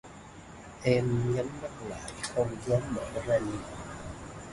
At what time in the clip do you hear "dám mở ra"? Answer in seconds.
2.67-3.37